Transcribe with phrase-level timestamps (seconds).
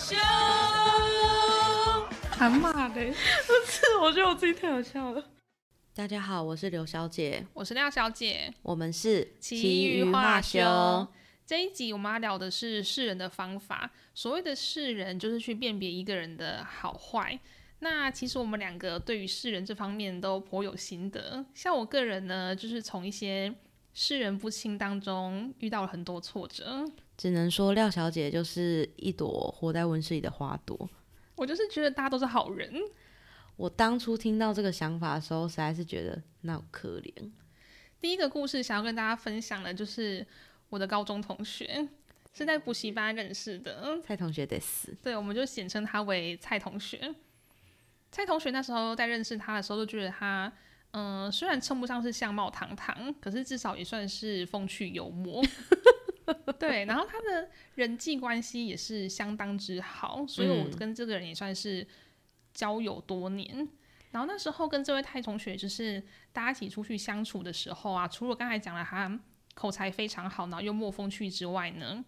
[0.00, 0.16] 秀，
[2.30, 5.22] 喊骂的，不是，我觉得我自己太好笑了。
[5.94, 11.06] 大家好，我是刘小姐，我是廖小姐，我们是奇余话修。
[11.44, 13.90] 这一集我们要聊的是世人的方法。
[14.14, 17.38] 所谓的世人，就是去辨别一个人的好坏。
[17.80, 21.44] 那其实我们两个对于世人这方面都颇有心得。
[21.54, 23.54] 像我个人呢，就是从一些
[23.92, 26.86] 世人不清当中遇到了很多挫折。
[27.20, 30.88] 只能说廖小姐就是一朵活在温室里的花朵。
[31.36, 32.72] 我就是觉得大家都是好人。
[33.56, 37.12] 我当初听到这个想法的时候，实在是觉得那可怜。
[38.00, 40.26] 第一个故事想要跟大家分享的，就是
[40.70, 41.86] 我的高中同学
[42.32, 44.00] 是在补习班认识的。
[44.02, 44.96] 蔡同学得死。
[45.02, 47.14] 对，我们就简称他为蔡同学。
[48.10, 50.50] 蔡同学那时候在认识他的时候，就觉得他，
[50.92, 55.44] 嗯，虽然称不上是相貌堂堂，可是至少也算是风趣幽默。
[56.68, 61.86] 对，然后他的人际关系也是相当之好，所以我跟这个人也算是
[62.52, 63.66] 交友多年。
[64.10, 66.02] 然后那时候跟这位泰同学，就是
[66.32, 69.20] 大家一起出去相处的时候啊，除了刚才讲了他
[69.54, 72.04] 口才非常好，然后幽默风趣之外呢，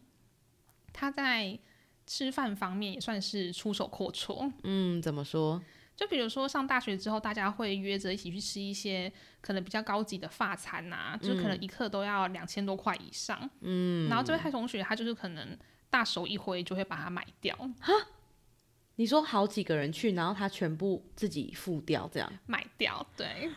[0.93, 1.59] 他在
[2.07, 4.53] 吃饭方面也算是出手阔绰。
[4.65, 5.63] 嗯，怎么说？
[5.95, 13.49] 就比如说上大学之后，大家会约着一起去吃一些可能比较高级的发餐呐，就可能一克都要两千多块以上。
[13.61, 15.57] 嗯，然后这位蔡同学他就是可能
[15.91, 17.55] 大手一挥就会把它买掉。
[17.81, 17.93] 哈，
[18.97, 22.33] 你说好几个人去，然后他全部自己付掉这样？
[22.47, 23.51] 买掉，对。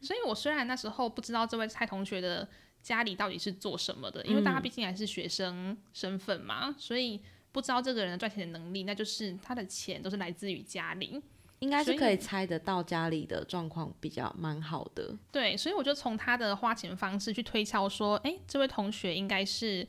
[0.00, 2.46] 所以我虽然那时候不知道这位蔡同学的
[2.82, 7.20] 家里到底是做什么的，因为大家毕竟还是学生身份嘛，所以
[7.50, 11.22] 不知道这个人赚钱的能力，那就是他的钱都是来自于家里。
[11.62, 15.16] 应该是可以猜得到家里的状况比较蛮好的。
[15.30, 19.86] 对，所以我就从他的花钱方式去推敲说，哎，这位同学应该是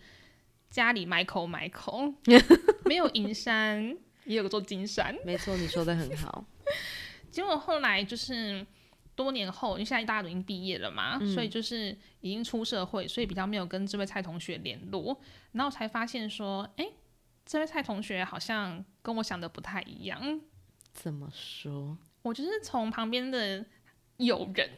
[0.69, 2.13] 家里买口买口，
[2.85, 5.15] 没有银山也有个做金山。
[5.25, 6.45] 没错，你说的很好。
[7.31, 8.63] 结果后来就是
[9.15, 15.19] 多年后，因为现在大家都已经毕业了嘛，所以就是已经出社会，所以比较没有跟这位蔡同学联络，
[15.53, 16.85] 然后才发现说，哎，
[17.43, 20.39] 这位蔡同学好像跟我想的不太一样。
[20.93, 21.97] 怎么说？
[22.21, 23.65] 我就是从旁边的
[24.17, 24.69] 友人，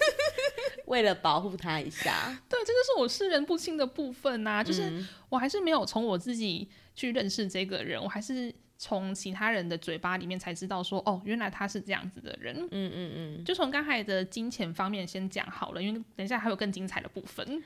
[0.86, 2.38] 为了保护他一下。
[2.48, 4.62] 对，这就是我视人不清的部分呐。
[4.62, 12.54] 就是我还是没有从我自己去认识这个人，我还是从其他人的嘴巴里面才知道说，哦，原来他是这样子的人。
[12.70, 13.44] 嗯嗯嗯。
[13.44, 17.62] 就从刚才的金钱方面先讲好了，因为等一下还有更精彩的部分。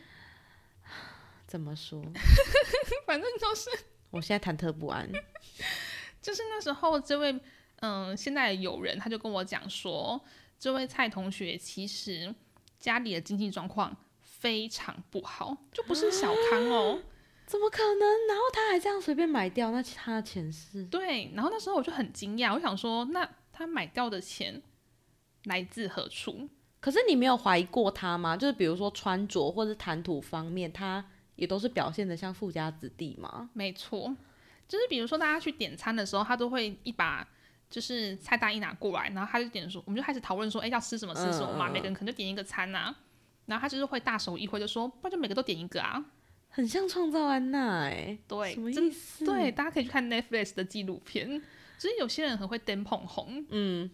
[1.48, 2.00] 怎么说？
[3.04, 3.70] 反正就是，
[4.10, 5.10] 我现在忐忑不安。
[6.20, 7.40] 就是那时候这位。
[7.80, 10.20] 嗯，现在有人他就跟我讲说，
[10.58, 12.34] 这位蔡同学其实
[12.78, 17.00] 家里的经济状况非常不好，就不是小康哦。
[17.46, 18.26] 怎么可能？
[18.26, 20.84] 然后他还这样随便买掉，那他的钱是？
[20.86, 21.30] 对。
[21.34, 24.60] 然后那时候我就很惊讶，我想说，那他买掉的钱
[25.44, 26.48] 来自何处？
[26.80, 28.36] 可是你没有怀疑过他吗？
[28.36, 31.04] 就是比如说穿着或者谈吐方面，他
[31.36, 33.48] 也都是表现的像富家子弟吗？
[33.52, 34.14] 没错，
[34.66, 37.26] 就是比如说大家去点餐的时候，他都会一把。
[37.70, 42.94] 就是菜单一拿过来，然后他就点说，我们就开始讨论说，哎，要吃什么吃什么嘛，每个人可能就点一个餐呐，
[43.44, 46.02] 然后他就是会大手一挥就说，不然就每个都点一个啊，
[46.48, 49.24] 很像创造安娜哎，对，什么意思？
[49.24, 51.42] 对，大家可以去看 Netflix 的纪录片，
[51.76, 53.90] 所以有些人很会灯捧红，嗯，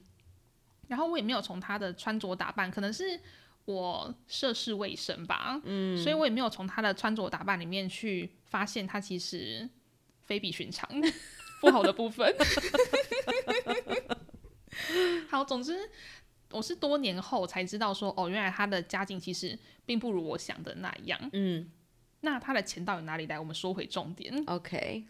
[0.86, 3.18] 然后我也没有从他的穿着打扮，可能是
[3.64, 9.68] 我涉世未深吧，嗯，所以我也没有从他的穿着打扮里面去发现他其实
[10.22, 10.88] 非比寻常。
[11.60, 12.30] 不好的部分，
[15.30, 15.88] 好，总之
[16.50, 21.18] 我是多年后才知道说，哦，原来他的家境其实并不如我想的那样。
[21.32, 21.70] 嗯，
[22.20, 23.38] 那他的钱到底哪里来？
[23.38, 25.04] 我们说回重点，OK，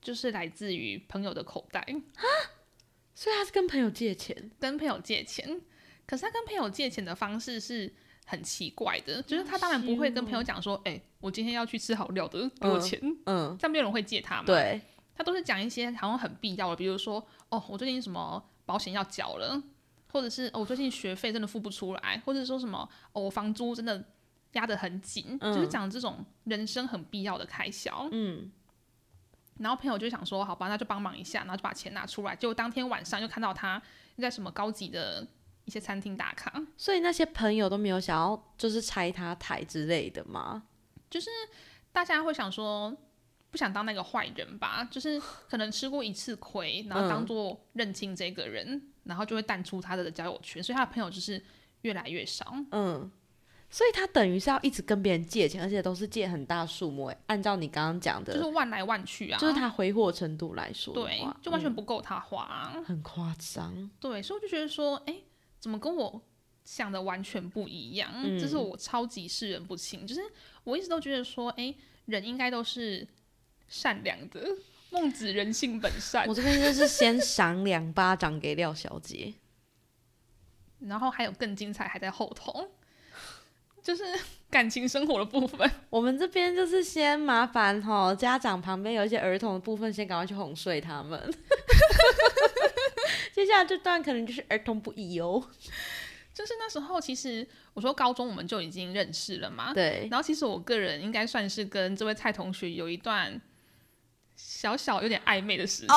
[0.00, 1.80] 就是来自于朋友的口袋
[2.16, 2.24] 啊，
[3.14, 5.60] 所以他是跟朋友借钱，跟朋友借钱。
[6.06, 7.92] 可是他跟朋友借钱的方式是
[8.24, 14.44] 很奇怪的，就是他当然不会跟朋友讲说，哎，我今天要去吃好料的，给我钱，嗯，这样没有人会借他嘛？
[14.46, 14.80] 对。
[15.14, 19.62] 他都是讲一些好像很必要的，比如说，哦，我最近什么保险要缴了，
[20.10, 24.04] 或者是我最近学费真的付不出来，或者说什么，哦，房租真的
[24.52, 28.08] 压得很紧，就是讲这种人生很必要的开销。
[28.12, 28.50] 嗯。
[29.58, 32.34] 然后朋友就想说，好吧，那就帮忙一下，然后就把钱拿出来。
[32.34, 33.80] 结果当天晚上又看到他
[34.18, 35.26] 在什么高级的
[35.64, 40.64] 一些餐厅打卡，所以那些朋友都没有想要就是拆他台之类的吗？
[41.10, 41.28] 就是
[41.92, 42.96] 大家会想说。
[43.52, 51.40] 不想当那个坏人吧，就是可能吃过一次亏，然后当做认清这个人，然后就会淡出他的交友圈，所以他的朋友就是
[51.82, 52.50] 越来越少。
[52.70, 53.12] 嗯，
[53.68, 57.04] 所以他等于是要一直跟别人借钱，而且都是借很大数目。
[57.04, 63.90] 哎，按照你刚刚讲的，就是万来万去啊，就是他挥霍程度来说对，就完全嗯不够他花啊、很夸张。
[64.00, 65.14] 对，所以我就觉得说，哎、
[65.60, 66.22] 怎么跟我
[66.64, 68.10] 想的完全不一样？
[68.14, 70.06] 嗯这是我超级世人不清。
[70.06, 70.22] 就是
[70.64, 71.74] 我一直都觉得说，哎、
[72.06, 73.06] 人应该都是
[73.72, 74.38] 善良的，
[74.90, 76.34] 孟子人性本善我。
[76.34, 79.32] 这边就是先赏两巴掌给廖小姐。
[80.86, 82.68] 然后还有更精彩，还在后头，
[83.82, 84.04] 就是
[84.50, 85.70] 感情生活的部分。
[85.88, 91.18] 我们这边就是先麻烦哈，家长旁边有一些儿童的部分，先赶快去哄睡他们。
[93.32, 95.42] 接下来这段可能就是儿童不宜哦。
[96.34, 99.72] 就是那时候，其实我说高中我们就已经认识了嘛。
[99.72, 103.40] 对，然后其实我个人应该算是跟这位蔡同学有一段
[104.44, 105.92] 小小有点暧昧的时期。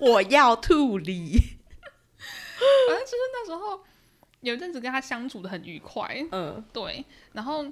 [0.00, 1.38] 我要吐梨。
[2.88, 3.84] 反正就是那时候
[4.40, 7.64] 有一阵子跟他相处的很愉快，嗯，对，然后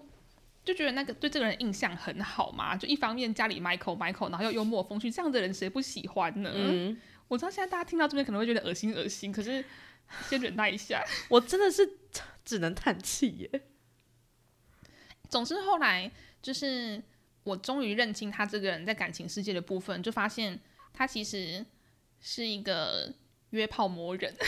[0.65, 6.51] 就觉得那个对这个人印象很好嘛，就一方面家里 Michael Michael，然后又幽默风趣，这样的人谁不喜欢呢？
[6.55, 9.65] 嗯，我知道现在大家听到这边可能会觉得恶心恶心，可是
[10.29, 11.03] 先忍耐一下。
[11.31, 11.99] 我真的是
[12.45, 13.63] 只能叹气耶。
[15.29, 16.11] 总之后来
[16.43, 17.03] 就是
[17.44, 20.61] 我终于认清他这个人在感情世界的部分，就发现
[20.93, 21.65] 他其实
[22.21, 23.12] 是一个
[23.50, 24.35] 约炮魔人。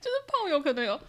[0.00, 1.00] 就是炮友可能有，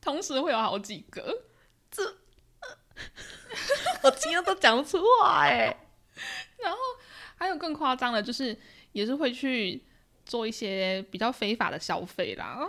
[0.00, 1.44] 同时会有好几个，
[1.90, 2.02] 这
[4.02, 5.76] 我今天都讲不出话哎。
[7.36, 8.58] 还有更夸张的，就是
[8.90, 9.84] 也是会去
[10.26, 12.68] 做一些比较非法的消费啦。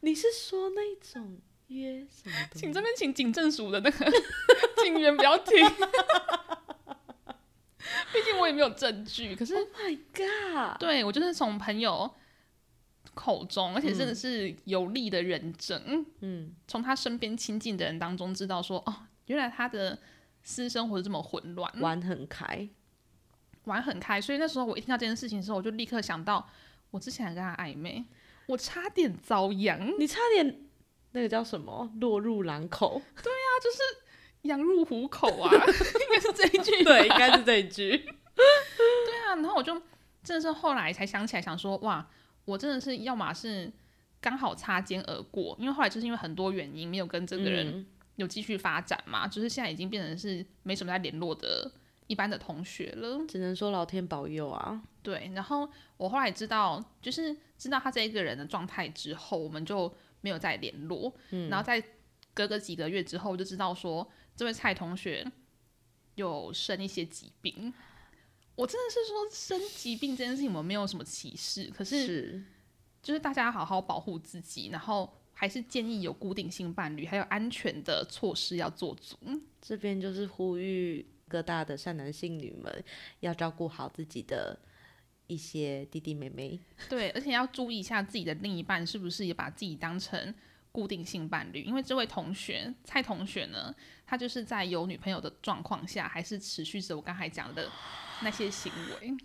[0.00, 2.32] 你是说那种约什么？
[2.54, 4.12] 请这边请警政署的那个
[4.82, 5.54] 警员不要听，
[8.12, 9.34] 毕竟我也没有证据。
[9.34, 10.78] 可是 Oh my god！
[10.78, 12.10] 对我就是从朋友
[13.14, 18.94] 口中，而且真的是有力的人证，嗯，从他身边亲近的人当中知道说，哦，
[19.26, 19.98] 原来他的
[20.42, 22.68] 私生活是这么混乱，玩很开。
[23.64, 24.20] 玩很开。
[24.20, 26.48] 所以那时候我一听到这件事情的时候，我就立刻想到，
[26.90, 28.04] 我之前还跟他暧昧，
[28.48, 30.62] 我差点遭殃，你差点
[31.12, 33.00] 那个叫什么落入狼口。
[33.22, 33.78] 对啊，就是
[34.48, 36.82] 羊入虎口啊， 应该是这一句。
[36.82, 37.96] 对，应该是这一句。
[37.96, 39.74] 对啊，然后我就
[40.24, 42.08] 真的是后来才想起来，想说哇，
[42.46, 43.70] 我真的是要么是
[44.20, 47.86] 刚好擦肩而过，因为后来就是因为很多原因没有跟这个人嗯
[48.16, 51.70] 有继续发展嘛，就是现在已经变成是没什么在联络的
[52.08, 53.24] 一般的同学了。
[53.28, 54.82] 只能说老天保佑啊。
[55.00, 61.14] 对，然后我后来知道，就是知道他这一个人的状态之后，我们就没有再联络。
[61.30, 61.82] 嗯然后在
[62.34, 65.24] 隔个几个月之后，就知道说这位蔡同学
[66.16, 67.72] 有生一些疾病。
[68.54, 72.44] 我真的是说生疾病这件事情，我们没有什么歧视，可是是，
[73.00, 79.16] 就是大家要好好保护自己，然后还是建议有固定性伴侣，还有安全的措施要做足。
[79.62, 82.84] 这边就是呼吁各大的善男信女们
[83.20, 84.58] 要照顾好自己的
[85.26, 86.58] 一些弟弟妹妹。
[86.88, 90.34] 对，而且要注意一下自己的另一半是不是也把自己当成
[90.72, 93.74] 固定性伴侣，因为这位同学蔡同学呢，
[94.06, 97.70] 他就是在有女朋友的状况下，还是持续着我刚才讲的
[98.22, 99.16] 那些行为。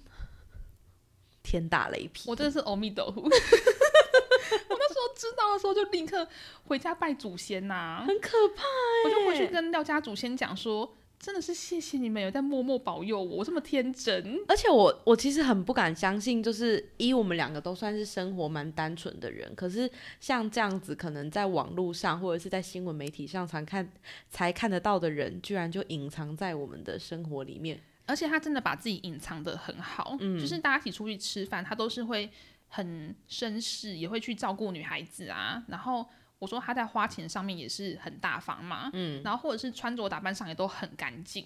[1.43, 2.29] 天打雷劈！
[2.29, 3.21] 我真的是阿弥陀佛。
[3.29, 6.27] 我那时候知道的时候，就立刻
[6.63, 8.63] 回家拜祖先呐、很可怕
[9.05, 14.37] 我就回去跟廖家祖先讲说，真的是谢谢你们有在默默保佑我，我这么天真。
[14.45, 19.89] 而且我我其实很不敢相信，就是一我们两个都算是生活蛮单纯的人，可是
[20.19, 23.89] 像这样子，可能在网络上或者是在新闻媒体上常看
[24.29, 27.79] 才看得到的人，居然就隐藏在我们的生活里面。
[28.05, 32.29] 而且他真的把自己隐藏的很好，就是大家一起出去吃饭，他都是会
[32.67, 35.63] 很绅士，也会去照顾女孩子啊。
[35.69, 36.05] 然后
[36.43, 41.45] 我说他在花钱上面也是很大方嘛，嗯，然后或者是穿着打扮上也都很干净，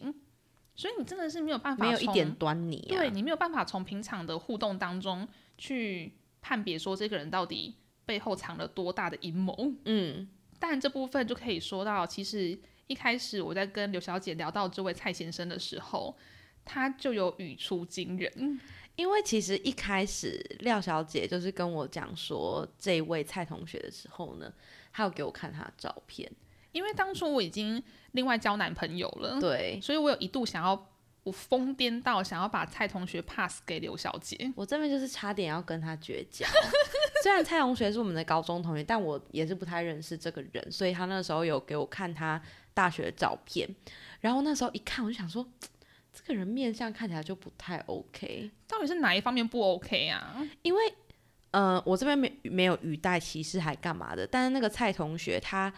[0.76, 2.90] 所以你真的是没有办法没有一点端倪啊。
[2.90, 6.12] 对你没有办法从平常的互动当中去
[6.42, 7.76] 判别说这个人到底
[8.08, 9.54] 背后藏了多大的阴谋。
[9.86, 10.28] 嗯，
[10.58, 16.18] 但这部分就可以说到，其实一开始我在跟刘小姐聊到这位蔡先生的时候，
[16.66, 18.60] 他就有语出惊人。
[18.98, 24.52] 因为其实一开始廖小姐就是跟我讲说这位蔡同学的时候呢，
[24.98, 26.28] 她有给我看他的照片，
[26.72, 27.82] 因为当初我已经
[28.14, 30.90] 另外交男朋友了，对所以我有一度想要，
[31.22, 34.52] 我疯癫到想要把蔡同学 pass 给刘小姐。
[34.56, 36.48] 我这边就是差点要跟他绝交。
[37.22, 42.42] 虽然蔡同学是我们的高中同学，但我也是不太认识这个人，所以他那时候有给我看他
[42.74, 43.70] 大学的照片，
[44.20, 45.48] 然后那时候一看我就想说，
[46.12, 50.44] 这个人面相看起来就不太 OK，到底是哪一方面不 OK 啊？
[50.64, 50.82] 因为
[51.52, 55.74] 呃，我这边没没有语带歧视还干嘛的，但是那个蔡同学他，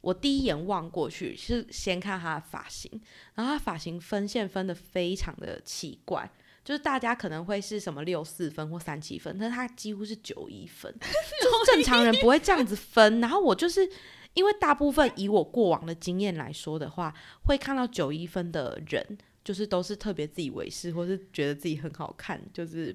[0.00, 2.90] 我第一眼望过去是先看他的发型，
[3.34, 6.28] 然后他发型分线分的非常的奇怪，
[6.64, 13.20] 就是大家可能会是什么六四分或三七分，但是他几乎是九一分，就是正常人不会这样子分。
[13.20, 13.88] 然后我就是
[14.34, 22.94] 因为大部分以我过往的经验来说的话，会看到九一分的人，就是都是特别自以为是，或是觉得自己很好看，就是。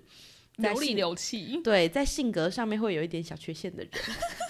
[0.61, 1.59] 在流里流气。
[1.63, 3.91] 对，在性格上面会有一点小缺陷的人，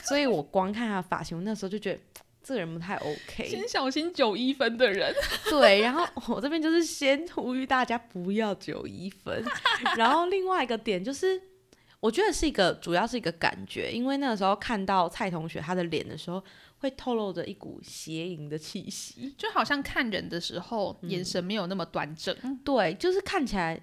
[0.03, 1.99] 所以我光看他的发型，我那时候就觉得
[2.43, 3.47] 这个人不太 OK。
[3.47, 5.13] 先小心九一分的人，
[5.49, 9.43] 对，然后我这边就是先呼吁大家不要九一分，
[9.95, 11.41] 然后另外一个点就是，
[11.99, 16.43] 我觉得是一个主要是一个感觉，因为那个时候看到蔡同学他的脸的时候，
[16.79, 23.79] 会透露着一股邪淫的气息，就好像看人的时候眼神没有那么端正，对，就是看起来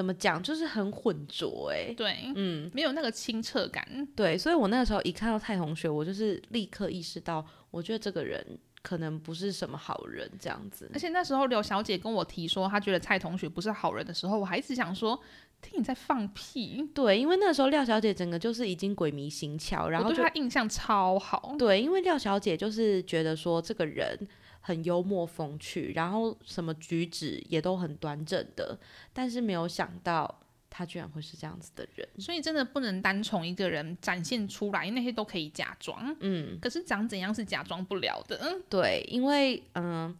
[0.00, 4.08] 怎么讲，就是很浑浊、哎，对，嗯，没有那个清澈感。
[4.16, 8.42] 对，所以我那个时候一看到蔡同学，我就是立刻意识到，我觉得这个人
[8.80, 10.98] 可能不是什么好人，这样子而。
[10.98, 15.20] 且那时候刘小姐跟我提说，她觉得蔡同学不是好人的时候，我还一直想说，
[15.60, 16.82] 听你在放屁。
[16.94, 21.54] 对，因为那时候廖小姐整个就是已经鬼迷心窍，然后对她印象超好。
[21.58, 24.18] 对，因为廖小姐就是觉得说这个人
[24.60, 28.78] 很幽默风趣，然后什么举止也都很端正的，
[29.12, 32.06] 但是没有想到他居然会是这样子的人。
[32.18, 36.14] 所以真的不能单从一个人展现出来，那些都可以假装。
[36.20, 38.38] 嗯，可是长怎样是假装不了的。
[38.42, 40.16] 嗯对，因为嗯，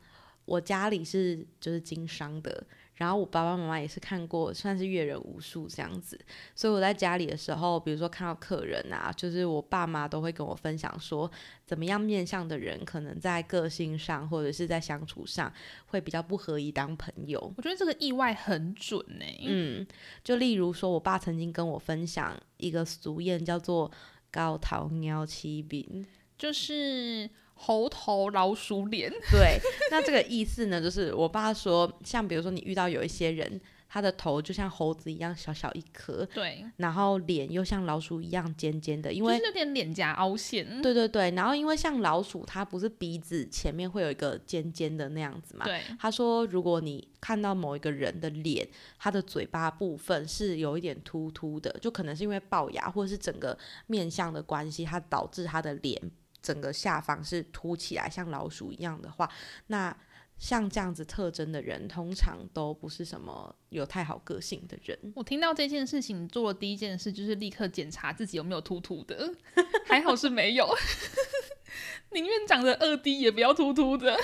[0.47, 2.64] 我家里是就是经商的，
[3.00, 6.21] 然后我爸爸妈妈也是看过，算是阅人无数这样子，
[6.54, 11.30] 所以我在家里的时候，比如说看到客人啊，就是我爸妈都会跟我分享说，
[11.64, 15.50] 怎么样面向的人可能在个性上或者是在相处上
[15.87, 17.40] 会比较不合宜当朋友。
[17.57, 19.87] 我觉得这个意外很准呢、嗯，
[20.23, 23.90] 就例如说，我爸曾经跟我分享一个俗谚，叫做
[24.30, 26.04] “高桃鸟七饼”。
[26.40, 29.12] 就是猴头老鼠脸。
[29.30, 40.80] 对，那这个意思呢，就是我爸说，像比如说你遇到有一些人，他的头就像猴子一样小小一颗，对，然后脸又像老鼠一样尖尖的，因为就是有点脸颊凹陷。
[40.80, 45.64] 对对对，然后因为像老鼠，它不是鼻子前面会有一个尖尖的那样子嘛？
[45.66, 48.66] 对，他说，如果你看到某一个人的脸，
[48.99, 56.00] 他的嘴巴部分是有一点突突的，就可能是因为龅牙或者是整个面相的关系，它导致他的脸
[56.42, 59.30] 整个下方是凸起来，像老鼠一样的话，
[59.66, 59.97] 那
[60.38, 64.99] 像这样子特征的人，通常都不是什么有太好个性的人。
[65.14, 69.30] 我听到这件事情，做的第一件事就是立刻检查自己有没有秃秃的，
[69.87, 70.66] 还好是没有。
[72.12, 74.18] 宁愿长得二 D 也不要秃秃的。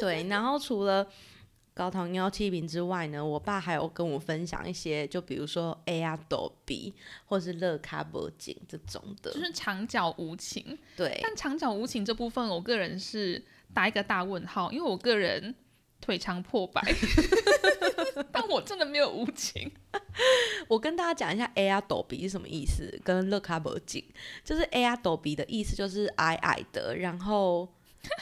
[0.00, 1.10] 对，然后除了
[1.76, 6.94] 高糖尿气瓶之外呢，我爸还有跟我分享一些，就比如说 A 呀抖鼻
[7.26, 9.38] 或是乐卡脖颈这种的就。
[9.38, 15.54] 是长脚无情，对，但长脚无情这部分，我个人是打一个大问号，因为我个人
[16.00, 16.80] 腿长破百，
[18.32, 19.70] 但我真的没有无情。
[20.68, 24.02] 我跟大家讲一下 A R 抖鼻是什么意思，跟乐卡脖颈，
[24.42, 27.68] 就是 A R 抖鼻的意思就是矮矮的，然后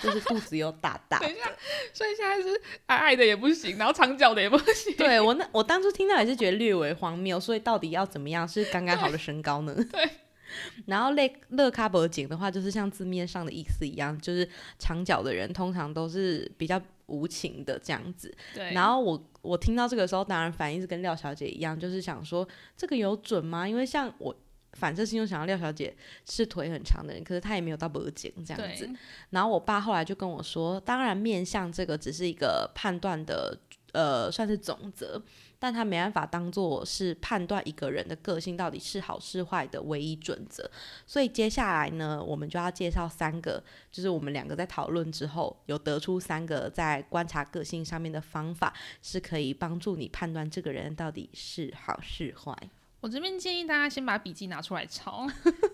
[0.03, 1.50] 就是肚子又大大等一下。，
[1.93, 4.97] 所以现在是矮矮的也不行，然后长脚的也不行。
[4.97, 9.75] 对我那我当初听到也是觉得略为荒谬，所以到底要怎么样是刚刚好的身高呢？
[9.91, 10.11] 对。
[10.87, 14.49] 然后乐乐卡脖颈的话，就是像字面上的意思一样，就是
[14.79, 18.33] 长脚的人通常都是比较无情的这样子。
[18.55, 23.67] 对，然后我我听到这个时候，当然反应是跟廖小姐一样，就是想说这个有准吗？
[23.69, 24.37] 因为像我
[24.75, 25.95] 反射性就想到廖小姐
[26.28, 28.88] 是腿很长的人，可是她也没有到脖颈这样子。
[29.31, 33.59] 然后我爸后来就跟我说，当然面相这个只是一个判断的
[33.93, 35.23] 呃算是总则，
[35.59, 40.69] 但他没办法当做是判断一个人的个性到底是好是坏的唯一准则。
[41.07, 43.62] 所以接下来呢，我们就要介绍三个，
[43.93, 52.57] 就是我们两个在讨论之后有得出三个在观察个性上面的方法，是可以帮助你判断这个人到底是好是坏。
[53.05, 55.29] 我这边建议大家先把笔记拿出来抄。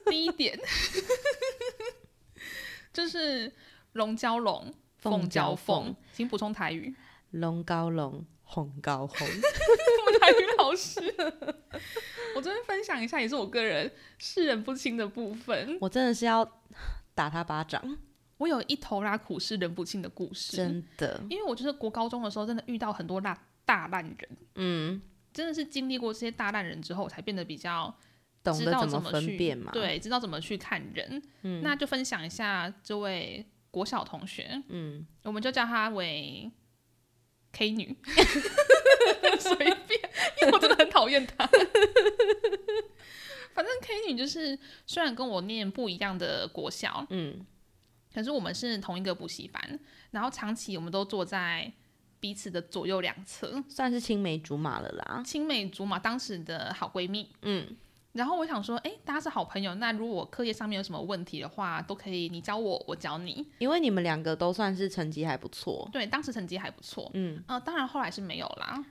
[0.07, 0.59] 第一点
[2.93, 3.53] 就是
[3.93, 6.93] 龙交龙，凤交凤，请补充台语。
[7.31, 9.17] 龙高龙，红高红。
[9.29, 11.01] 我台语老师，
[12.35, 15.79] 我这边分享一下，也是我个人世人不清的部分。
[15.81, 16.45] 我真的是要
[17.15, 17.97] 打他巴掌，
[18.39, 21.23] 我有一头拉苦是人不清的故事，真的。
[21.31, 25.01] 因为我就是国高中的时候，真的遇到很多大大烂人，嗯，
[25.33, 27.95] 真的是经历过这些大烂人之后，才变得比较
[28.43, 31.23] 懂得怎么去辨嘛。，对，知道怎么去看人。
[31.43, 36.51] 嗯那就分享一下这位国小同学，嗯，我们就叫她为
[37.53, 37.97] K 女
[39.39, 40.01] 随便，
[40.43, 41.47] 因为我真的很讨厌她。
[41.47, 41.61] 反
[43.61, 47.45] 反正 K 女就是虽然跟我念不一样的国小，嗯，
[48.15, 49.79] 可是我们是同一个补习班，
[50.13, 51.71] 然后长期我们都坐在
[52.21, 55.23] 彼此的左右两侧，算是青梅竹马了啦。
[55.25, 57.29] 青梅竹马，当时的好闺蜜。
[57.43, 57.67] 嗯，
[58.13, 63.47] 然后我想说，哎，大家是好朋友，那如果课业上面有什么问题的话，都可以你教我，我教你。
[63.59, 65.89] 因为你们两个都算是成绩还不错。
[65.93, 67.11] 对，当时成绩还不错。
[67.15, 68.85] 嗯，呃，当然后来是没有啦。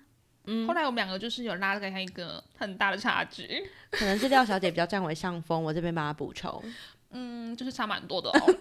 [0.45, 6.63] 嗯后来我们两个就是有拉开一个很大的差距，可能是廖小姐比较占为上风，我这边帮她补充。
[7.11, 8.55] 嗯，就是差蛮多的哦。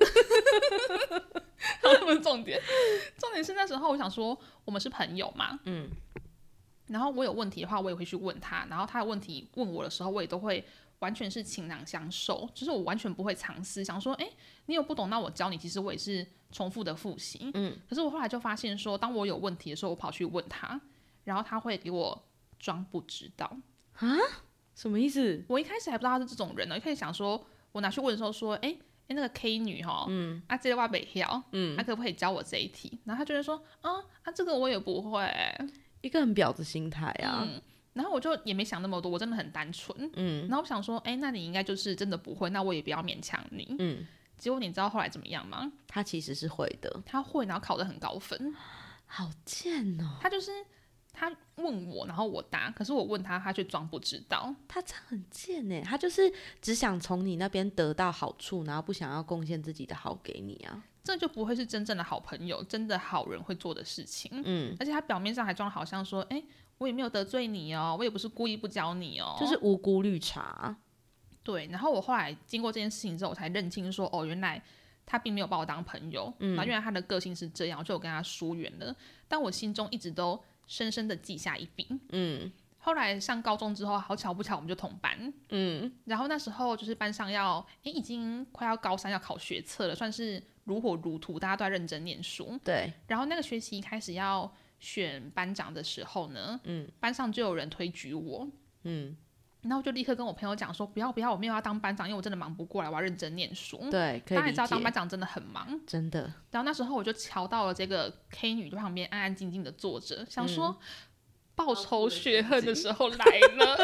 [1.83, 2.61] 好，不是重点，
[3.19, 5.91] 重点是那时候我想说，我们是朋友嘛，嗯，
[6.87, 10.65] 然后我有问题的话，我也会去问他，然后他有问题问我的时候，我也都会
[11.01, 14.29] 完全是情囊相授，就是我完全不会藏私，想说，哎，
[14.67, 15.59] 你有不懂，那我教你。
[15.59, 17.77] 其实我也是重复的复习，嗯。
[17.89, 20.81] 可是我后来就发现说，当我有问题的时候，我跑去问他，
[21.25, 22.25] 然后他会给我
[22.59, 23.57] 装不知道
[23.95, 24.17] 啊。
[24.75, 25.45] 什么意思？
[25.49, 28.77] 我一开始还不知道他是这种人呢，一开始想说，我拿去问的时候说，哎、
[29.09, 32.99] 哎、那个 K 女哈，嗯，啊，这个话北跳，嗯，他可不可以教我这一题？
[33.05, 33.91] 然后她就会说，啊
[34.23, 35.27] 啊，这个我也不会，
[36.03, 37.41] 一个很婊子心态啊。
[37.43, 37.61] 嗯，
[37.95, 43.75] 然后我就也没想那么多，我真的很单纯，嗯然后我想说，哎、那你应该就是真的不会，那我也不要勉强你。
[43.79, 45.73] 嗯，结果你知道后来怎么样吗？
[45.87, 48.55] 他其实是会的，他会，然后考得很高分，
[49.07, 50.19] 好贱哦。
[50.21, 50.51] 他就是
[51.19, 54.55] 他问我，然后我答，可是我问他，他却装不知道。
[54.69, 56.33] 他这样很贱呢，他就是
[56.63, 60.83] 只想从你那边得到好处，然后不想要贡献自己的好给你啊。
[61.03, 64.31] 这就不会是真正的好朋友，真的好人会做的事情。
[64.45, 66.43] 嗯，而且他表面上还装好像说，哎、
[66.77, 70.77] 我也没有得罪你哦，我也不是故意不教你哦，就是无辜绿茶。
[71.43, 71.67] 对。
[71.69, 74.63] 然后我后来经过这件事情之后，我才认清说，哦，原来
[75.07, 78.95] 他并没有把我当朋友，嗯，然后原来他的个性是这样，我就我跟他疏远了。
[79.27, 81.89] 但我心中一直都深深的记下一笔。
[82.11, 82.53] 嗯。
[82.81, 85.93] 后来上高中之后，好巧不巧我们就同班，嗯。
[86.05, 92.59] 然后那时候就是班上要，诶，已经快要高三要考学测了，算是如火如荼，大家都在认真念书。
[92.65, 96.89] 对，然后那个学期开始要选班长的时候呢，嗯。
[97.01, 98.49] 班上就有人推举我，
[98.85, 99.15] 嗯，
[99.63, 103.79] 然后我就立刻跟我朋友讲说，不要不要，我没有要当班长，因为我真的忙不过来，我要认真念书。
[103.91, 104.97] 对，可以理大家也知道当班解。
[104.97, 110.79] 长真的很忙，真的，然后那时候我就瞧到了这个 K 女在旁边安安静静的坐着，想嗯说。
[111.59, 113.17] 报仇雪恨的时候来
[113.57, 113.77] 了，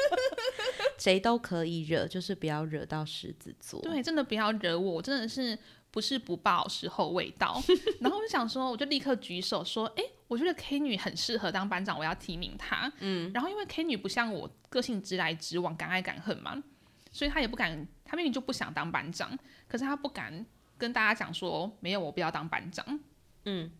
[1.00, 3.80] 谁都可以惹，就是不要惹到狮子座。
[3.80, 5.58] 对，真的不要惹我，我真的是
[5.90, 7.62] 不是不报，时候未到。
[8.00, 12.90] 然后我就想说，我就立刻举手说，哎、我觉得 K 女很适合当班长，我要提名她。
[13.00, 16.62] 嗯，然后因为 K 女不像我个性直来直往，敢爱敢恨嘛，
[17.10, 20.46] 所以她也不敢，她明明就不想当班长，可是她不敢
[20.78, 22.98] 跟大家讲说，没有，我不要当班长。
[23.44, 23.70] 嗯，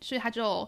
[0.00, 0.66] 所以她就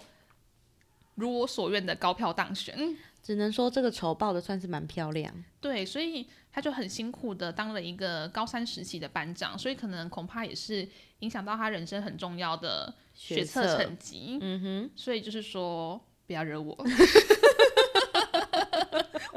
[1.16, 2.96] 如我所愿的高票当选。
[3.20, 5.34] 只能说这个仇报的算是蛮漂亮。
[5.60, 14.38] 对，所以她就很辛苦的当了一个高三时期的班长，所以可能恐怕也是影响到她人生很重要的学测测成绩。
[14.40, 16.72] 嗯哼，所以就是说，不要惹我，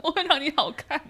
[0.03, 1.01] 我会让你好看。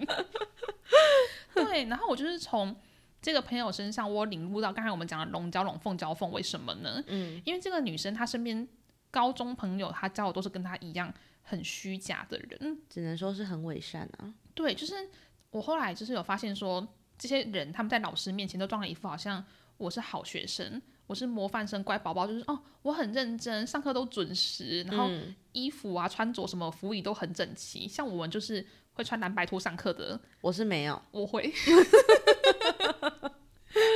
[1.53, 2.73] 对，然后我就是从
[3.21, 7.03] 这个朋友身上，我领悟到刚才我们讲的龙交龙，凤交凤，为什么呢？
[7.07, 8.65] 嗯，因为这个女生她身边
[9.11, 12.79] 高中朋友，她交的都是跟她一样很虚假的人。
[12.89, 14.33] 只能说是很伪善啊。
[14.55, 15.09] 对，就是
[15.49, 19.43] 我后来就是有发现说，这些人他们在老师面前都装了一副好像
[19.77, 27.85] 我是好学生，我是模范生、乖宝宝，就是哦，我很认真，上课都准时，然后嗯衣服啊、穿着什么服仪都很整齐。
[27.85, 31.43] 像我们就是会穿蓝白拖上课的，我是没有，我会，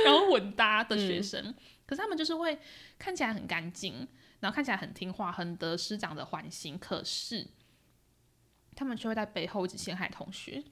[0.04, 1.54] 然后混搭的学生，
[1.86, 2.58] 可是他们就是会
[2.98, 4.06] 看起来很干净，
[4.40, 7.46] 然后看起来很听话，很得师长的欢心，可是
[8.74, 10.62] 他们却会在背后一直陷害同学。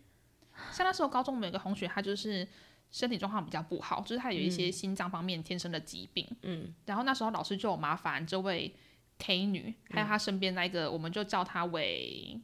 [0.71, 2.47] 像那时候高中我们有个同学，他就是
[2.95, 8.73] 身体状况比较不好，就是他有一些心脏方面天生的疾病，嗯，然后那时候老师就有麻烦这位
[9.19, 12.41] K 女，还有她身边那个，我们就叫她为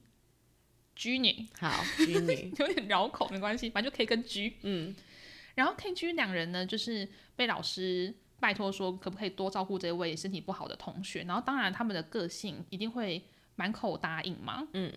[0.97, 4.57] G 女，好，，G 女，有点绕口，没关系，反正就 K 跟 G。
[4.63, 4.93] 嗯
[5.55, 11.23] 然后 K G 两人呢，就是被老师拜托说，可不可以多照顾这位身体不好的同学。
[11.29, 13.23] 然后当然他们的个性一定会
[13.55, 14.67] 满口答应嘛。
[14.73, 14.93] 嗯。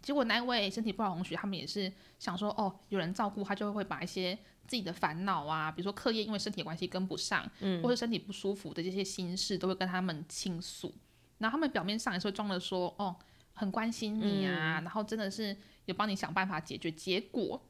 [0.00, 4.38] 结果那位身体不好的同学，他们也是想说，哦，有人照顾他，就会把一些
[4.70, 10.94] 自己的烦恼啊，比如说课业因为身体的关系跟不上，嗯，或者身体不舒服的这些心事，都会跟他们倾诉。
[11.38, 13.16] 然后他们表面上也是会装的说，哦，
[13.52, 15.56] 很关心你啊，然后真的是
[15.86, 16.88] 有帮你想办法解决。
[16.88, 17.60] 结果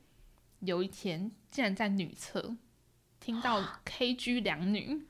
[0.58, 2.54] 有一天，竟然在女厕
[3.18, 5.06] 听到 KG 两女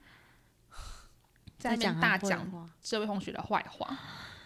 [1.59, 3.99] 在那边大讲，这位同学的坏话。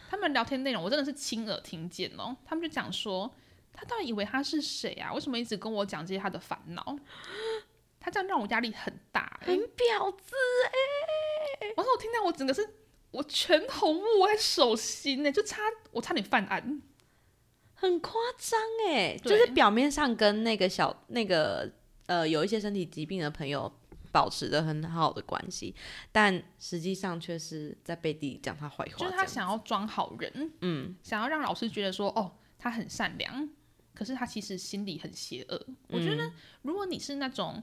[0.08, 3.34] 他们聊天内容我真的是亲耳听见哦，他们就讲说
[3.74, 5.12] 他到底以为他是谁啊？
[5.12, 6.96] 为什么一直跟我讲这些他的烦恼？
[8.00, 9.46] 他这样让我压力很大、欸。
[9.46, 10.34] 很婊子
[10.66, 12.74] 哎、然后我听到我整个是
[13.10, 16.82] 我全头握在手心呢、就差我差点犯案。
[17.74, 21.70] 很夸张哎，就是表面上跟那个小那个
[22.06, 23.70] 呃有一些身体疾病的朋友
[24.12, 25.74] 保持的很好的关系，
[26.12, 33.48] 但实际上却是在背地里讲他坏话，就是他想要装好人，嗯想要让老师觉得说，哦，他很善良，
[33.94, 35.66] 可是他其实心里很邪恶。
[35.88, 36.30] 我觉得，
[36.62, 37.62] 如果你是那种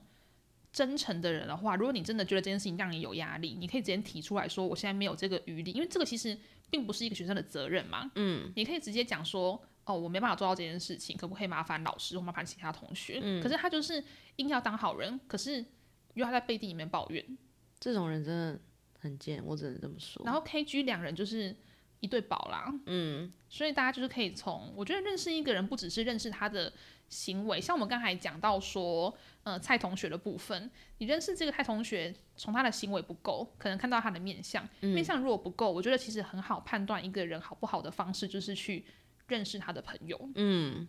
[0.72, 6.38] 真诚的人的话，如果你真的觉得这件事情让你有压力，你可以直接提出来说，我现在没有这个余力，因为这个其实
[6.70, 8.10] 并不是一个学生的责任嘛。
[8.16, 13.20] 嗯，你可以直接讲说，哦，我没办法做到这件事情，可不可以麻烦老师或麻烦其他同学？
[13.22, 14.02] 嗯可是他就是
[14.38, 15.66] 硬要当好人，可是
[16.14, 17.38] 又他在背地里面抱怨。
[17.80, 18.60] 这种人真的
[19.00, 20.24] 很贱，我只能这么说。
[20.24, 21.54] 然后 KG 两人就是
[22.02, 23.32] 一对宝啦，嗯。
[23.48, 26.72] 所以大家就是可以从，我觉得认识一个人不只是认识他的
[27.10, 38.86] 行为，像我们刚才讲到说，呃，蔡同学的部分，你认识这个蔡同学，从他的行为不够，可能看到他的面相，面相如果不够，我觉得其实很好判断一个人好不好的方式就是去
[39.28, 40.30] 认识他的朋友。
[40.36, 40.88] 嗯，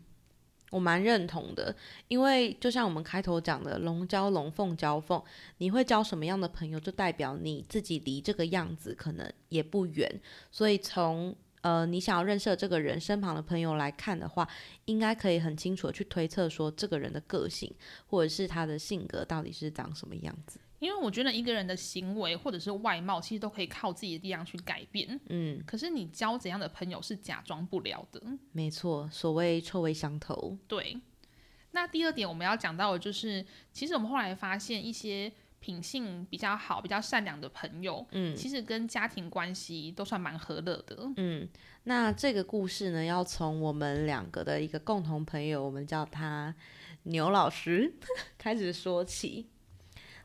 [0.73, 1.77] 我蛮认同的，
[2.09, 5.23] 因为就像我们开头讲的，龙交龙，凤交凤，
[5.59, 10.11] 你会交什么样的朋友，就代表你自己离这个样子可能也不远。
[10.51, 14.49] 所以从呃你想要认识的这个人身旁的朋友来看的话，
[14.87, 17.71] 应该可以很清楚的去推测说这个人的个性
[18.07, 20.59] 或者是他的性格到底是长什么样子。
[20.83, 25.21] 因为我觉得一个人的行为或者是外貌，其实都可以靠自己的力量去改变。
[25.29, 28.21] 嗯，可是你交怎样的朋友是假装不了的。
[28.51, 30.59] 没错，所谓臭味相投。
[30.67, 31.01] 对，
[31.71, 41.09] 那第二点我们要讲到的就是，其实我们后来发现一些品性比较好、比较善良的朋友，嗯其实跟家庭关系都算蛮和乐的。
[41.17, 41.49] 嗯，
[41.85, 46.53] 那这个故事呢，要从我们两个的一个共同朋友，我们叫他
[47.05, 47.95] 牛老师
[48.37, 49.47] 开始说起。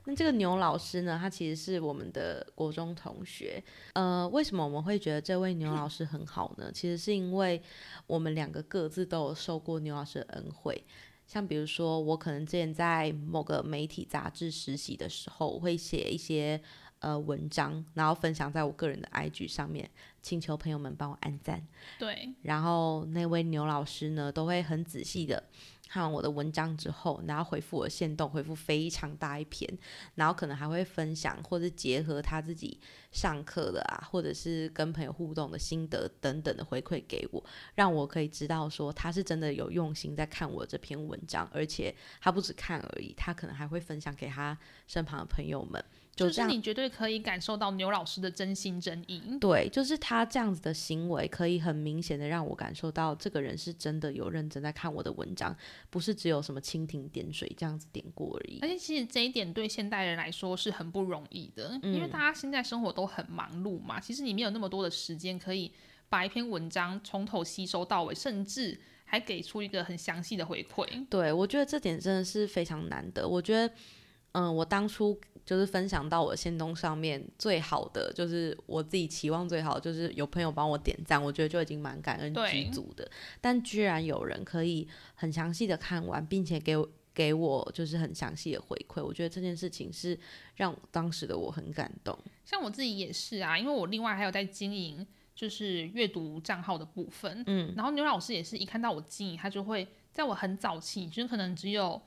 [0.09, 3.61] 那这个牛老师呢，他其实是我们的国中同学。
[3.91, 6.71] 呃，为什么我们会觉得这位牛老师很好呢？
[6.73, 7.61] 其实是因为
[8.07, 10.81] 我们两个各自都有受过牛老师的恩惠。
[11.25, 16.61] 像比如说，我可能之前在某个媒体杂志实习的时候，我会写一些
[16.99, 19.89] 呃文章，然后分享在我个人的 IG 上面，
[20.21, 21.61] 请求朋友们帮我按赞。
[21.99, 25.43] 对，然后那位牛老师呢，都会很仔细的
[25.88, 29.67] 看完我的文章之后，然后回复我的线动，回复非常大一篇，
[30.15, 32.80] 然后可能还会分享或者结合他自己
[33.12, 37.43] 上课的啊，或者是跟朋友互动的心得等等的回馈给我，
[37.76, 45.84] 让我可以知道说他是真的有用心在看我这篇文章，而且他不止看而已，他可能还会分享给他身旁的朋友们，
[46.17, 46.49] 就这样。
[46.49, 49.21] 就是你绝对可以感受到牛老师的真心真意。
[49.39, 55.56] 对，就是他这样子的行为，可以很明显的让我感受到这个人是真的有认真在看我的文章，
[55.89, 58.60] 不是只有什么蜻蜓点水这样子点过而已。
[58.62, 65.71] 而且其实这一点对现代人来说是很不容易的，因为大家现在生活都很忙碌嘛，其实你没有那么多的时间可以
[66.10, 70.86] 把一篇文章从头吸收到尾，甚至还给出一个很详细的回馈。
[71.10, 73.27] 对，我觉得这点真的是非常难得。
[73.27, 73.73] 我觉得，
[74.33, 83.09] 嗯，我当初就是分享到我的线动上面最好的，就是我自己期望最好，就是有朋友帮我点赞，我觉得就已经蛮感恩对知足的。
[83.39, 90.19] 但居然有人可以很详细的看完，并且给我给我就是很详细的回馈，我觉得这件事情是
[90.55, 92.15] 让当时的我很感动。
[92.45, 101.99] 像我自己也是啊，因为我另外还有在经营就是阅读账号的部分，嗯，然后牛老师也是一看到我经营，他就会在我很早期，就是可能只有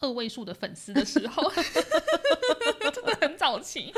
[0.00, 1.50] 二位数的粉丝的时候，
[2.92, 3.92] 真的很早期，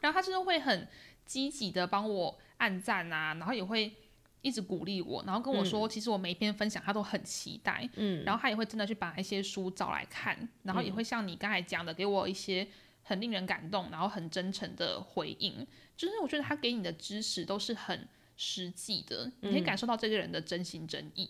[0.00, 0.86] 然后他就是会很
[1.24, 3.94] 积极的帮我按赞啊，然后也会。
[4.42, 12.64] 一直鼓励我，然后跟我说，其实我每一篇分享他都很期待，嗯，然后他也会真的去把一些书找来看，然后也会像你刚才讲的，给我一些
[13.02, 15.66] 很令人感动，然后很真诚的回应。
[15.96, 18.06] 就是我觉得他给你的支持都是很
[18.36, 21.28] 实际的，你可以感受到这个人的真心真意。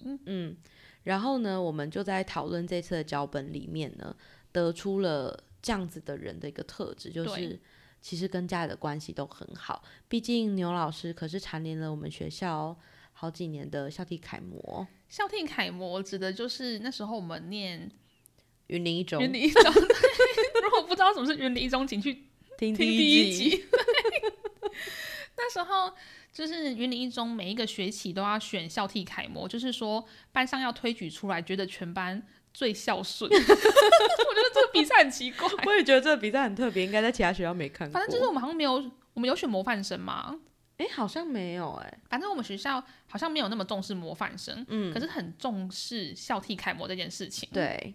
[1.06, 4.14] 然后呢，我们就在讨论这次的脚本里面呢，
[4.50, 7.56] 得出了这样子的人的一个特质，就是
[8.00, 9.84] 其实跟家里的关系都很好。
[10.08, 12.76] 毕竟牛老师可是蝉联了我们学校
[13.12, 17.88] 好几年的校地楷模，校听楷模指的就是那时候我们念
[18.66, 22.14] 云林一中云林一中，对如果不知道什么是云林一中，请去
[22.58, 23.50] 听听第一一集。
[23.70, 24.32] 对
[25.36, 25.92] 那时候
[26.36, 32.22] 就是云林一中每一个学期都要选校替楷模，就是说班上要推举出来，觉得全班
[32.52, 33.26] 最孝顺。
[33.32, 33.54] 我觉得
[34.52, 35.48] 这个比赛很奇怪。
[35.64, 37.94] 我也觉得这个比赛很特别，应该在其他学校没看过。
[37.94, 38.72] 反正就是我们好像没有，
[39.14, 40.38] 我们有选模范生吗，
[40.76, 47.48] 哎、好像没有哎、反正我们学校好像没有那么重视模范生，嗯，可是很重视校替楷模这件事情。
[47.50, 47.94] 对。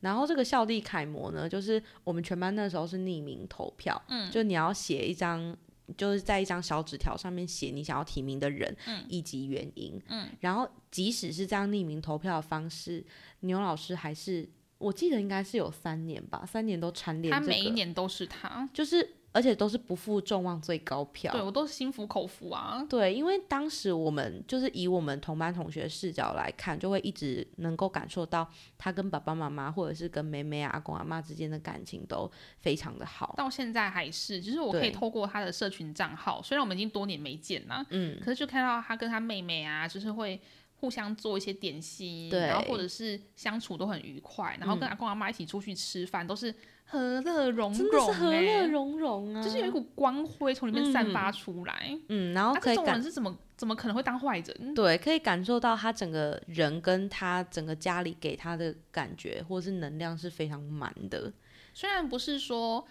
[0.00, 5.56] 然后这个校地楷模呢，就是我们全班那时候是匿名投票，嗯，就你要写一张，
[5.96, 13.04] 就是在一张小纸条上面写你想要提名的人，嗯，以及原因，嗯，然后即使是这样匿名投票的方式，
[13.40, 14.48] 牛老师还是
[14.78, 22.84] 我记得应该是有三年吧，三年都蝉联、这个，他每一年都是他，就是而且都是不负众望最高票，对我都是心服口服啊。
[22.88, 33.34] 对，因为当时我们就是以我们同班同学视角来看，就会一直能够感受到他跟爸爸妈妈或者是跟妹妹啊、阿公阿妈之间的感情都非常的好。
[33.36, 40.40] 到现在还是，就是我可以透过他的社群账号，虽然我们已经多年没见啦，嗯，可是就看到他跟他妹妹啊，就是会
[40.80, 49.42] 互相做一些点心，然后或者是相处都很愉快，然后跟阿公阿妈一起出去吃饭，都是和乐融真的融、是和欸，乐融融啊！
[49.42, 51.96] 就是有一股光辉从里面散发出来。
[52.08, 54.74] 嗯，然后那这种可以感人是怎么怎么可能会当坏人？
[54.74, 61.32] 对，可以感受到他整个人跟他整个家里给他的感觉或是能量是非常满的。
[61.74, 62.84] 虽然不是说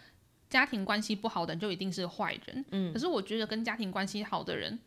[0.50, 4.80] 家庭关系不好的人就一定是坏人，嗯，可是我觉得跟家庭关系好的人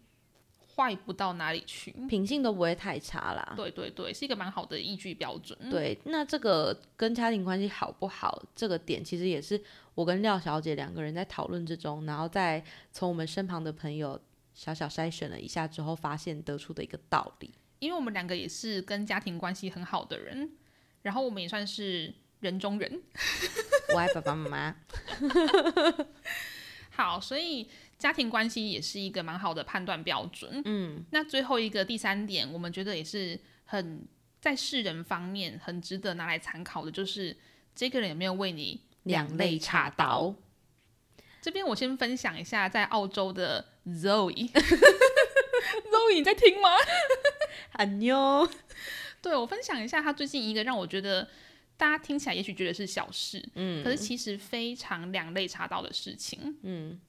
[0.75, 1.91] 坏不到哪里去。
[2.09, 3.55] 品性都不会太差啦。
[3.57, 5.59] 对对对，是一个蛮好的依据标准。
[5.71, 9.63] 对，那这个跟家庭关系好不好，这个点其实也是
[9.95, 14.21] 我跟廖小姐两个人在讨论之中，然后再从我们身旁的朋友
[14.55, 17.53] 小小筛选了一下之后，发现得出的一个道理。
[17.79, 20.53] 因为我们两个也是跟家庭关系很好的人，
[21.03, 23.03] 然后我们也算是人中人。
[23.93, 24.77] 我爱爸爸妈妈，
[26.91, 27.69] 好，所以
[28.03, 30.61] 家庭关系也是一个蛮好的判断标准。
[30.65, 34.05] 嗯，那最后一个第三点，我们觉得也是很
[34.41, 37.37] 在世人方面很值得拿来参考的，就是
[37.77, 40.35] 这个人有没有为你两肋插刀。
[41.41, 44.51] 这边我先分享一下在澳洲的 Zoe。
[44.51, 46.71] Zoe，你在听吗？
[47.79, 48.51] 很妞，
[49.23, 51.29] 对我分享一下，他最近一个让我觉得
[51.77, 57.01] 大家听起来也许觉得是小事，嗯，可是其实非常两肋插刀的事情，嗯，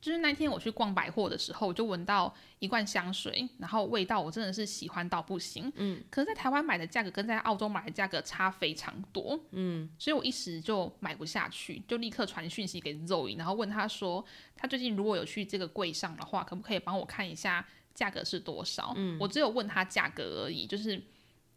[0.00, 14.24] 就是那天我去逛百货的时候，我就闻到一罐香水，然后味道我真的是喜欢到不行，嗯，可是在台湾买的价格跟在澳洲买的价格差非常多，嗯，所以我一时就买不下去，就立刻传讯息给 Zoe，然后问他说，
[14.56, 18.94] 他最近如果有去这个柜上的话，可不可以帮我看一下价格是多少？
[18.96, 21.02] 嗯，我只有问他价格而已，就是。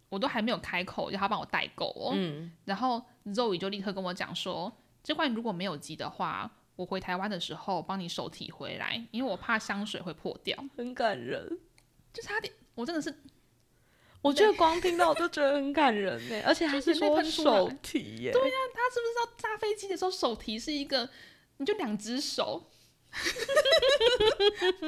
[0.09, 2.11] 我都还没有开口，要他帮我代购哦。
[2.13, 10.57] 嗯，然后 Zoe 就立刻跟我讲说，这罐如果没有急的话，我回台湾的时候帮你手提回来，因为我怕香水会破掉。
[10.75, 11.59] 很感人。
[12.13, 13.11] 就差点，我真的是
[14.21, 18.31] 我觉得光听到我就觉得很感人呢，而且还是说手提耶。
[18.31, 21.09] 对呀、他是不知道搭飞机的时候手提是一个，
[21.57, 22.69] 你就两只手。
[23.13, 23.29] 对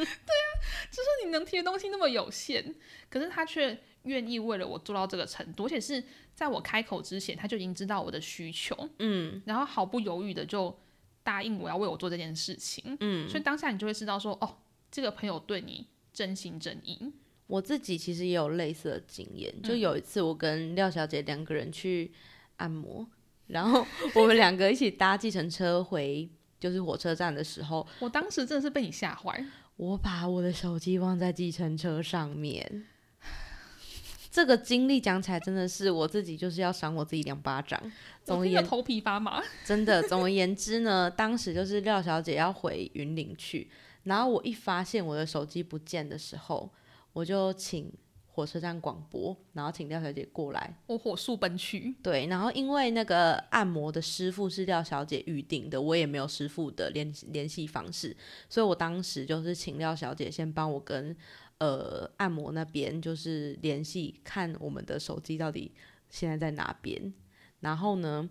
[0.02, 0.48] 啊，
[0.92, 2.76] 就是你能提的东西那么有限，
[3.10, 10.76] 可是他却愿意为了我做到这个程度，而且是在我开口之前，他就已经知道我的需求，嗯，然后毫不犹豫的就
[11.26, 14.58] 答应我要为我做这件事情，嗯，所以当下你就会知道说，哦，
[14.92, 17.12] 这个朋友对你真心真意，
[17.48, 19.64] 我自己其实也有类似的经验，嗯。
[19.64, 22.12] 就有一次我跟廖小姐两个人去
[22.58, 23.06] 按摩，
[23.48, 23.84] 然后
[24.14, 29.44] 我们两个一起搭计程车回就是火车站的时候，我当时真的是被你吓坏，
[29.78, 32.86] 我把我的手机忘在计程车上面。
[34.36, 37.82] 这个经历讲起来真的是我自己就是要赏我自己两巴掌。
[38.22, 39.42] 总而言头皮发麻。
[39.64, 43.70] 真的，总而言之呢，当时就是廖小姐要回云林去，
[44.04, 46.70] 然后我一发现我的手机不见的时候，
[47.14, 47.90] 我就请
[48.28, 50.76] 火车站广播，然后请廖小姐过来。
[50.88, 58.14] 我火速奔去，对，然后因为那个按摩的师傅是廖小姐预定的，我也没有师傅的联联系方式，
[58.50, 61.16] 所以我当时就是请廖小姐先帮我跟
[61.60, 65.72] 呃按摩那边就是联系，看我们的手机到底
[66.10, 67.14] 现在在哪边。
[67.62, 68.30] 然后呢，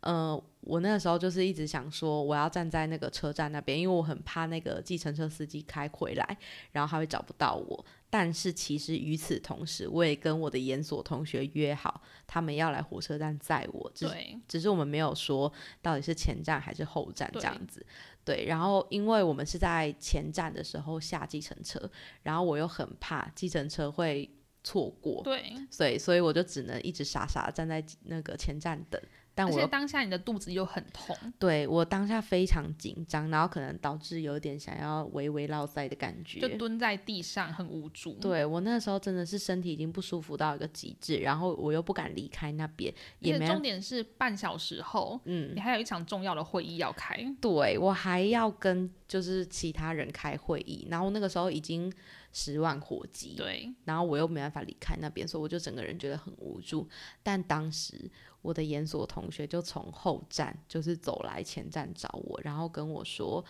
[0.00, 6.38] 呃，我那个时候就是一直想说，我要站在那个车站那边，因为我很怕那个计程车司机开回来，
[6.72, 7.84] 然后他会找不到我。
[8.08, 15.52] 但是其实与此同时，我也跟我的研所同学约好，他们要来火车站载我，只对，只是我们没有说
[15.82, 17.84] 到底是前站还是后站这样子。
[18.24, 21.90] 对，然后因为我们是在前站的时候下计程车，
[22.22, 24.30] 然后我又很怕计程车会
[24.62, 29.00] 错过，对，所以所以我就只能一直傻傻站在那个前站等。
[29.46, 38.12] 但我当下你的肚子又很痛，对我当下非常紧张，然后可能导致有点想要微微落腮的感觉，就蹲在地上很无助。
[38.14, 47.16] 对我那时候真的是身体已经不舒服到一个极致，然后我又不敢离开那边，也没重点是半小时后，嗯，你还有一场重要的会议要开。
[47.40, 51.92] 对我还要跟就是其他人开会议，然后那个时候已经
[52.32, 56.88] 十万火急，对，然后我又没办法离开那边，所以我就整个人觉得很无助。
[57.22, 58.10] 但当时
[58.42, 63.44] 我的研所同学就从后站就是走来前站找我，然后跟我说，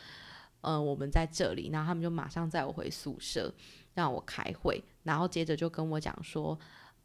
[0.60, 3.52] 呃，我们在这里，然后他们就马上载我回宿舍
[3.94, 6.58] 让我开会，然后接着就跟我讲说。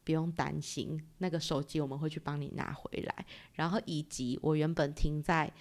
[0.06, 3.26] 不用担心，那个手机我们会去帮你拿回来。
[3.54, 5.52] 然后以及我原本停在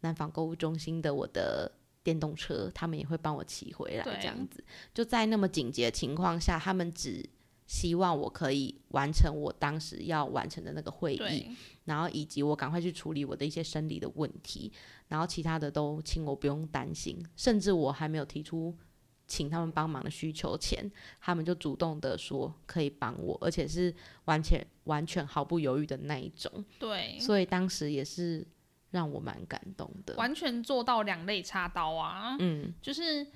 [0.00, 1.70] 南方购物中心的我的
[2.04, 4.04] 电动车，他们也会帮我骑回来。
[4.20, 4.62] 这样子，
[4.92, 7.28] 就在那么紧急的情况下，他们只
[7.66, 11.48] 希望我可以完成我当时要完成的那个会议，
[11.86, 14.70] 然后以及我赶快去处理我的一些生理的问题，
[15.08, 18.76] 然后其他的都请我不用担心，甚至我还没有提出
[19.26, 23.92] 请他们帮忙的需求前，他们就主动的说可以帮我，而且是
[24.26, 28.46] 完全完全毫不犹豫的那一种，对，所以当时也是
[28.94, 30.14] 让我蛮感动的。
[30.14, 32.36] 完全做到两肋插刀啊！
[32.38, 33.26] 嗯，就是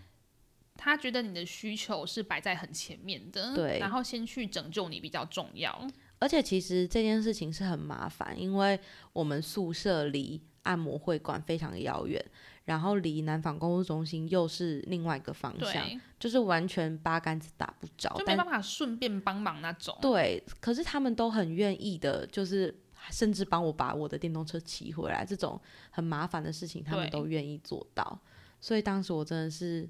[0.76, 5.84] 他觉得你的需求是摆在很前面的，对然后先去拯救你比较重要。
[6.20, 8.78] 而且其实这件事情是很麻烦，因为
[9.12, 12.24] 我们宿舍离按摩会馆非常遥远，
[12.64, 15.84] 然后离南纺购物中心又是另外一个方向，
[16.20, 18.16] 就是完全八竿子打不着。
[18.16, 19.96] 就没办法顺便帮忙那种。
[20.00, 22.76] 对，可是他们都很愿意的，就是
[23.10, 28.18] 甚至帮我把我的电动车骑回来，这种很麻烦的事情，他们都愿意做到。
[28.60, 29.88] 所以当时我真的是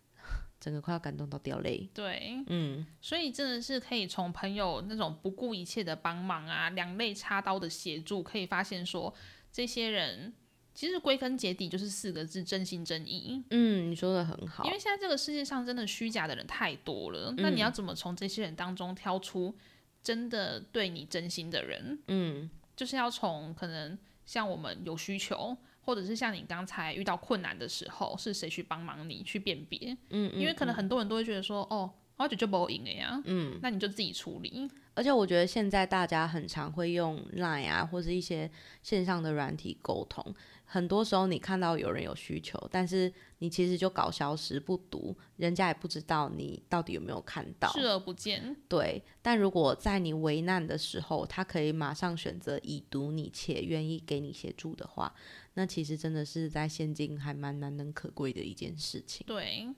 [0.58, 1.88] 整个快要感动到掉泪。
[1.94, 9.14] 对，嗯，所以真的是可以从朋友那种不顾一切的帮忙啊，两肋插刀的协助，可以发现说
[9.52, 10.32] 这些人
[10.74, 13.42] 其实归根结底就是四个字：真心真意。
[13.50, 14.70] 嗯，你说的很好因。
[14.70, 19.54] 为现在这个世界上真的虚假的人太多了，那你要怎么从这些人当中挑出
[20.02, 21.98] 真的对你真心的人？
[22.08, 29.96] 嗯，就是要从可能像我们有需求，或者是像你刚才遇到困难的时候，是谁去帮忙你去辨别？
[30.10, 34.68] 嗯，因为可能很多人都会觉得说，哦，我觉得不赢了呀，嗯，那你就自己处理。
[34.94, 38.50] 而且我觉得现在大家很常会用 Line 啊，或是一些
[38.82, 40.34] 线上的软体沟通。
[40.64, 47.72] 很多时候你看到有人有需求，但是你其实就搞消失不读，人家也不知道你到底有没有看到。
[47.72, 55.14] 视而不见，对，但如果在你危难的时候，他可以马上选择已读你且愿意给你协助的话，
[55.54, 59.24] 那其实真的是在现今还蛮难能可贵的一件事情。
[59.26, 59.68] 对。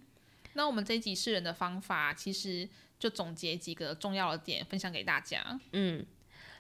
[0.54, 5.58] 那我们这一集示人的方法，其实就总结几个重要的点，分享给大家。
[5.72, 6.04] 嗯，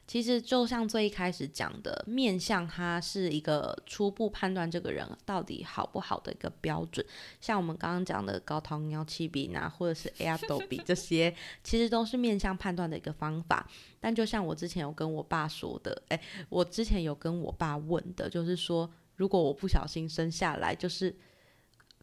[0.06, 7.04] 其实就像最一开始讲的，面相它是一个初步判断这个人到底好不好的一个标准。
[7.40, 13.68] 像我们刚刚讲的高糖尿气比啊，或者是 A R 斗比这些，其实都是面相判断的一个方法。
[14.00, 21.14] 但就像我之前有跟我爸说的，诶，我之前有跟我爸问的，就是说，如果我不小心生下来就是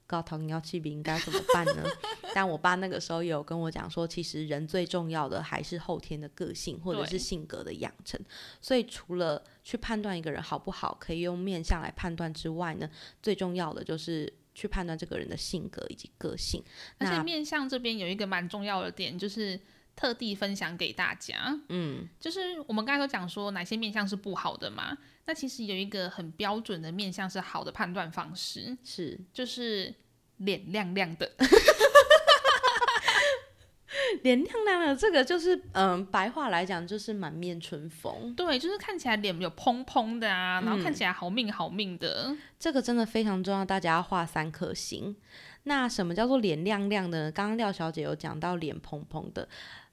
[0.07, 1.83] 高糖尿气比，应该怎么办呢？
[2.33, 8.19] 但我爸那个时候有跟我讲说，其实人最重要的还是后天的个性或者是性格的养成。
[8.61, 12.89] 所以除了去判断一个人好不好，可以用面相来判断之外呢，
[13.21, 16.63] 最重要的就是去判断这个人的性格以及个性。
[16.99, 19.59] 那而且面相这边有一个蛮重要的点，就是
[19.95, 21.59] 特地分享给大家。
[21.69, 24.95] 嗯，就是我们刚才都讲说哪些面相是不好的嘛，
[25.27, 29.93] 那其实有一个很标准的面相是好的判断方式，是就是
[30.37, 31.29] 脸亮亮的。
[34.23, 38.33] 脸亮亮的这个就是嗯，白话来讲就是满面春风。
[38.35, 42.35] 对，就是看起来脸有蓬蓬的啊，然后嗯看起来好命好命的。
[42.57, 45.15] 这个真的非常重要，大家要画三颗星。
[45.63, 47.31] 那什么叫做脸亮亮的呢？
[47.31, 49.47] 刚刚廖小姐有讲到脸蓬蓬的，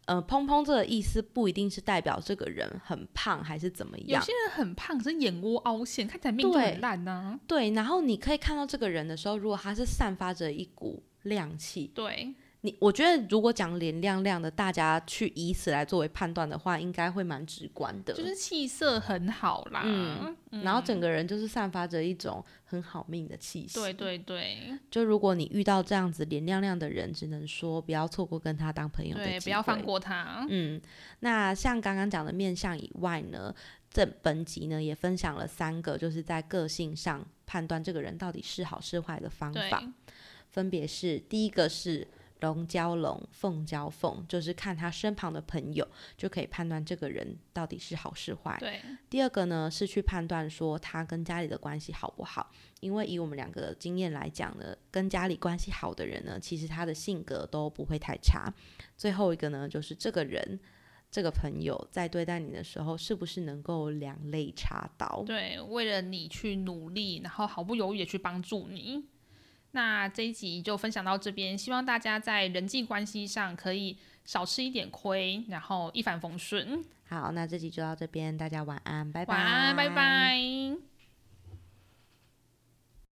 [0.07, 7.71] 呃，砰砰这个意思不一定是代表这个人很胖还是怎么样，有些人很胖，可是眼窝凹陷，看起来命就对很烂呐、对。
[7.71, 18.15] 然后你可以看到这个人的时候，如果他是散发着一股亮气，对，你我觉得如果讲脸亮亮的，大家去以此来作为判断的话，应该会蛮直观的。
[18.15, 19.83] 就是气色很好啦。
[19.85, 23.75] 嗯然后整个人就是散发着一种很好命的气息。
[23.75, 29.85] 对对对就如果你遇到这样子脸亮亮的人，只能说不要错过跟他当朋友的对，机不要放。
[29.85, 30.47] 过他。
[30.49, 30.81] 嗯，
[31.21, 33.55] 那像刚刚讲的面相以外呢，
[33.91, 39.83] 这本集呢也分享了三个，就是在个性上判断这个人到底是好是坏的方法，
[40.49, 42.07] 分别是第一个是
[42.45, 45.87] 龙交龙，凤交凤，就是看他身旁的朋友，
[46.17, 48.57] 就可以判断这个人到底是好是坏。
[48.61, 58.53] 对，第二个呢是去判断说他跟家里的关系好不好，因为以我们两个的经验来讲呢，跟家里关系好的人呢，其实他的性格都不会太差。
[58.97, 60.61] 最后一个呢，就是这个人。
[61.11, 65.23] 这个朋友在对待你的时候，是不是能够两肋插刀？
[65.25, 69.05] 对，为了你去努力，然后毫不犹豫的去帮助你。
[69.75, 76.83] 那这一集就分享到这边，希望大家在人际关系上可以少吃一点亏，然后一帆风顺。
[77.09, 79.35] 好，那这集就到这边，大家晚安，拜拜。
[79.35, 80.94] 晚安，拜拜。